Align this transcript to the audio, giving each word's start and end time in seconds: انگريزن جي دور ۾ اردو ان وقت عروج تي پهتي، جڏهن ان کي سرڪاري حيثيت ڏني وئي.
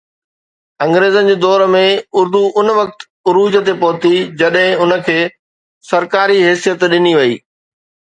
انگريزن 0.85 1.27
جي 1.31 1.33
دور 1.41 1.63
۾ 1.73 1.81
اردو 2.21 2.39
ان 2.61 2.67
وقت 2.77 2.99
عروج 3.31 3.53
تي 3.67 3.73
پهتي، 3.83 4.13
جڏهن 4.39 4.71
ان 4.81 4.91
کي 5.11 5.19
سرڪاري 5.91 6.39
حيثيت 6.47 6.81
ڏني 6.95 7.13
وئي. 7.19 7.33